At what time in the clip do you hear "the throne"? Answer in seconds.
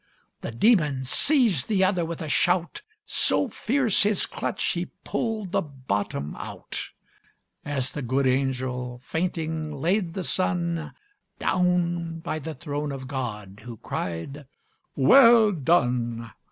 12.39-12.91